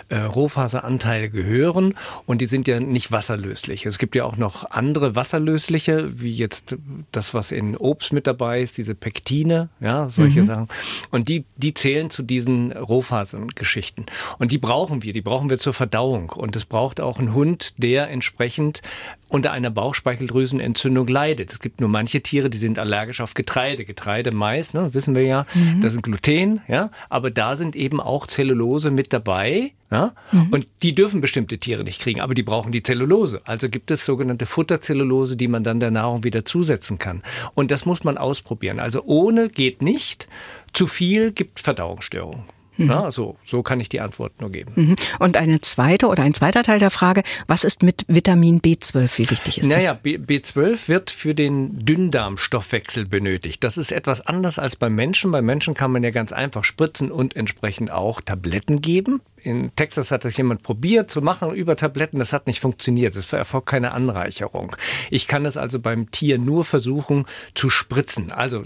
äh, 0.08 0.18
Rohfaseranteile 0.18 1.28
gehören. 1.28 1.94
Und 2.26 2.40
die 2.40 2.46
sind 2.46 2.68
ja 2.68 2.78
nicht 2.78 3.10
wasserlöslich. 3.10 3.84
Es 3.86 3.98
gibt 3.98 4.14
ja 4.14 4.24
auch 4.24 4.36
noch 4.36 4.70
andere 4.70 5.16
wasserlösliche, 5.16 6.20
wie 6.20 6.32
jetzt 6.32 6.76
das, 7.10 7.34
was 7.34 7.50
in 7.50 7.76
Obst 7.76 8.12
mit 8.12 8.26
dabei 8.26 8.62
ist, 8.62 8.78
diese 8.78 8.94
Pektine, 8.94 9.68
ja, 9.80 10.08
solche 10.08 10.42
mhm. 10.42 10.46
Sachen. 10.46 10.68
Und 11.10 11.28
die, 11.28 11.44
die 11.56 11.74
zählen 11.74 12.10
zu 12.10 12.22
diesen 12.22 12.72
Rohfasengeschichten. 12.72 14.06
Und 14.38 14.52
die 14.52 14.58
brauchen 14.58 15.02
wir. 15.02 15.12
Die 15.12 15.22
brauchen 15.22 15.50
wir 15.50 15.58
zur 15.58 15.74
Verdauung. 15.74 16.30
Und 16.30 16.54
es 16.54 16.64
braucht 16.64 17.00
auch 17.00 17.18
einen 17.18 17.34
Hund, 17.34 17.74
der 17.82 18.08
entsprechend 18.08 18.82
unter 19.28 19.52
einer 19.52 19.70
Bauchspeicheldrüsenentzündung 19.70 21.06
leidet. 21.06 21.52
Es 21.52 21.60
gibt 21.60 21.80
nur 21.80 21.88
manche 21.88 22.19
Tiere, 22.20 22.50
die 22.50 22.58
sind 22.58 22.78
allergisch 22.78 23.20
auf 23.20 23.34
Getreide. 23.34 23.84
Getreide, 23.84 24.32
Mais, 24.32 24.74
ne, 24.74 24.92
wissen 24.94 25.14
wir 25.14 25.24
ja, 25.24 25.46
mhm. 25.54 25.80
das 25.80 25.92
sind 25.92 26.02
Gluten, 26.02 26.60
ja, 26.68 26.90
aber 27.08 27.30
da 27.30 27.56
sind 27.56 27.76
eben 27.76 28.00
auch 28.00 28.26
Zellulose 28.26 28.90
mit 28.90 29.12
dabei. 29.12 29.72
Ja? 29.90 30.14
Mhm. 30.30 30.48
Und 30.50 30.66
die 30.82 30.94
dürfen 30.94 31.20
bestimmte 31.20 31.58
Tiere 31.58 31.82
nicht 31.84 32.00
kriegen, 32.00 32.20
aber 32.20 32.34
die 32.34 32.42
brauchen 32.42 32.72
die 32.72 32.82
Zellulose. 32.82 33.42
Also 33.44 33.68
gibt 33.68 33.90
es 33.90 34.04
sogenannte 34.04 34.46
Futterzellulose, 34.46 35.36
die 35.36 35.48
man 35.48 35.64
dann 35.64 35.80
der 35.80 35.90
Nahrung 35.90 36.24
wieder 36.24 36.44
zusetzen 36.44 36.98
kann. 36.98 37.22
Und 37.54 37.70
das 37.70 37.86
muss 37.86 38.04
man 38.04 38.16
ausprobieren. 38.16 38.78
Also 38.78 39.02
ohne 39.04 39.48
geht 39.48 39.82
nicht. 39.82 40.28
Zu 40.72 40.86
viel 40.86 41.32
gibt 41.32 41.58
Verdauungsstörungen. 41.58 42.44
Mhm. 42.80 42.90
Ja, 42.90 43.10
so, 43.10 43.36
so 43.44 43.62
kann 43.62 43.78
ich 43.78 43.88
die 43.88 44.00
Antwort 44.00 44.40
nur 44.40 44.50
geben. 44.50 44.72
Mhm. 44.74 44.96
Und 45.18 45.36
eine 45.36 45.60
zweite 45.60 46.08
oder 46.08 46.22
ein 46.22 46.34
zweiter 46.34 46.62
Teil 46.62 46.78
der 46.78 46.90
Frage, 46.90 47.22
was 47.46 47.64
ist 47.64 47.82
mit 47.82 48.04
Vitamin 48.08 48.60
B12? 48.60 49.18
Wie 49.18 49.30
wichtig 49.30 49.58
ist 49.58 49.66
naja, 49.66 49.92
das? 49.92 50.04
Naja, 50.04 50.18
B12 50.18 50.88
wird 50.88 51.10
für 51.10 51.34
den 51.34 51.78
Dünndarmstoffwechsel 51.78 53.06
benötigt. 53.06 53.62
Das 53.64 53.76
ist 53.76 53.92
etwas 53.92 54.26
anders 54.26 54.58
als 54.58 54.76
beim 54.76 54.94
Menschen. 54.94 55.30
Beim 55.30 55.44
Menschen 55.44 55.74
kann 55.74 55.92
man 55.92 56.02
ja 56.02 56.10
ganz 56.10 56.32
einfach 56.32 56.64
spritzen 56.64 57.10
und 57.10 57.36
entsprechend 57.36 57.90
auch 57.90 58.20
Tabletten 58.20 58.80
geben. 58.80 59.20
In 59.42 59.74
Texas 59.74 60.10
hat 60.10 60.24
das 60.24 60.36
jemand 60.36 60.62
probiert 60.62 61.10
zu 61.10 61.20
machen 61.20 61.52
über 61.52 61.76
Tabletten. 61.76 62.18
Das 62.18 62.32
hat 62.32 62.46
nicht 62.46 62.60
funktioniert. 62.60 63.16
Es 63.16 63.32
erfolgt 63.32 63.68
keine 63.68 63.92
Anreicherung. 63.92 64.76
Ich 65.10 65.26
kann 65.26 65.44
es 65.46 65.56
also 65.56 65.80
beim 65.80 66.10
Tier 66.10 66.38
nur 66.38 66.64
versuchen 66.64 67.26
zu 67.54 67.70
spritzen. 67.70 68.32
Also 68.32 68.64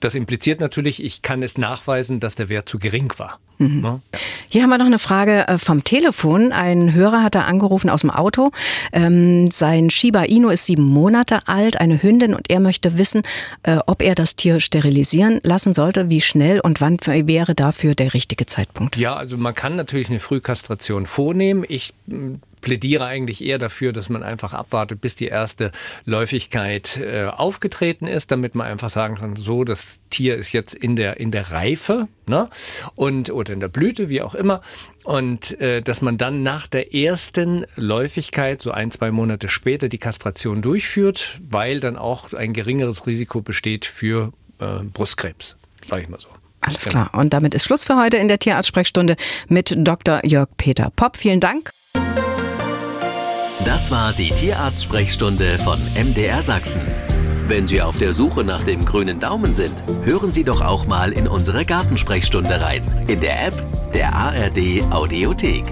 das 0.00 0.14
impliziert 0.14 0.60
natürlich, 0.60 1.02
ich 1.02 1.22
kann 1.22 1.42
es 1.42 1.58
nachweisen, 1.58 2.20
dass 2.20 2.34
der 2.34 2.48
Wert 2.48 2.68
zu 2.68 2.78
gering 2.78 3.12
war. 3.18 3.38
Mhm. 3.58 3.84
Ja. 3.84 4.00
Hier 4.48 4.62
haben 4.62 4.70
wir 4.70 4.78
noch 4.78 4.86
eine 4.86 4.98
Frage 4.98 5.48
äh, 5.48 5.58
vom 5.58 5.82
Telefon. 5.82 6.52
Ein 6.52 6.94
Hörer 6.94 7.22
hat 7.22 7.34
da 7.34 7.42
angerufen 7.42 7.90
aus 7.90 8.02
dem 8.02 8.10
Auto. 8.10 8.52
Ähm, 8.92 9.50
sein 9.50 9.90
Shiba 9.90 10.22
Inu 10.24 10.48
ist 10.48 10.66
sieben 10.66 10.84
Monate 10.84 11.48
alt, 11.48 11.80
eine 11.80 12.02
Hündin, 12.02 12.34
und 12.34 12.50
er 12.50 12.60
möchte 12.60 12.98
wissen, 12.98 13.22
äh, 13.64 13.78
ob 13.86 14.02
er 14.02 14.14
das 14.14 14.36
Tier 14.36 14.60
sterilisieren 14.60 15.40
lassen 15.42 15.74
sollte, 15.74 16.08
wie 16.08 16.20
schnell 16.20 16.60
und 16.60 16.80
wann 16.80 16.98
wäre 17.04 17.54
dafür 17.54 17.94
der 17.94 18.14
richtige 18.14 18.46
Zeitpunkt. 18.46 18.96
Ja, 18.96 19.16
also 19.16 19.36
man 19.36 19.54
kann 19.54 19.76
natürlich 19.76 20.08
eine 20.08 20.20
Frühkastration 20.20 21.06
vornehmen. 21.06 21.64
Ich 21.68 21.94
plädiere 22.68 23.06
eigentlich 23.06 23.42
eher 23.42 23.56
dafür, 23.56 23.94
dass 23.94 24.10
man 24.10 24.22
einfach 24.22 24.52
abwartet, 24.52 25.00
bis 25.00 25.16
die 25.16 25.28
erste 25.28 25.72
Läufigkeit 26.04 26.98
äh, 26.98 27.24
aufgetreten 27.24 28.06
ist, 28.06 28.30
damit 28.30 28.54
man 28.54 28.66
einfach 28.66 28.90
sagen 28.90 29.14
kann, 29.14 29.36
so, 29.36 29.64
das 29.64 30.00
Tier 30.10 30.36
ist 30.36 30.52
jetzt 30.52 30.74
in 30.74 30.94
der, 30.94 31.18
in 31.18 31.30
der 31.30 31.50
Reife, 31.50 32.08
ne? 32.28 32.50
Und, 32.94 33.30
oder 33.30 33.54
in 33.54 33.60
der 33.60 33.68
Blüte, 33.68 34.10
wie 34.10 34.20
auch 34.20 34.34
immer. 34.34 34.60
Und 35.02 35.58
äh, 35.62 35.80
dass 35.80 36.02
man 36.02 36.18
dann 36.18 36.42
nach 36.42 36.66
der 36.66 36.94
ersten 36.94 37.64
Läufigkeit, 37.74 38.60
so 38.60 38.70
ein, 38.70 38.90
zwei 38.90 39.12
Monate 39.12 39.48
später, 39.48 39.88
die 39.88 39.96
Kastration 39.96 40.60
durchführt, 40.60 41.40
weil 41.48 41.80
dann 41.80 41.96
auch 41.96 42.34
ein 42.34 42.52
geringeres 42.52 43.06
Risiko 43.06 43.40
besteht 43.40 43.86
für 43.86 44.34
äh, 44.60 44.84
Brustkrebs, 44.92 45.56
sage 45.86 46.02
ich 46.02 46.08
mal 46.10 46.20
so. 46.20 46.28
Alles 46.60 46.80
klar. 46.80 47.14
Und 47.14 47.32
damit 47.32 47.54
ist 47.54 47.64
Schluss 47.64 47.86
für 47.86 47.96
heute 47.96 48.18
in 48.18 48.28
der 48.28 48.38
Tierarzt-Sprechstunde 48.38 49.16
mit 49.48 49.74
Dr. 49.74 50.20
Jörg 50.26 50.50
Peter 50.58 50.92
Popp. 50.94 51.16
Vielen 51.16 51.40
Dank. 51.40 51.70
Das 53.64 53.90
war 53.90 54.12
die 54.12 54.30
Tierarzt-Sprechstunde 54.30 55.58
von 55.58 55.80
MDR 55.94 56.42
Sachsen. 56.42 56.82
Wenn 57.46 57.66
Sie 57.66 57.82
auf 57.82 57.98
der 57.98 58.12
Suche 58.12 58.44
nach 58.44 58.62
dem 58.62 58.84
grünen 58.84 59.20
Daumen 59.20 59.54
sind, 59.54 59.74
hören 60.04 60.32
Sie 60.32 60.44
doch 60.44 60.60
auch 60.60 60.86
mal 60.86 61.12
in 61.12 61.26
unsere 61.26 61.64
Gartensprechstunde 61.64 62.60
rein. 62.60 62.82
In 63.08 63.20
der 63.20 63.46
App 63.46 63.62
der 63.92 64.14
ARD 64.14 64.82
Audiothek. 64.90 65.64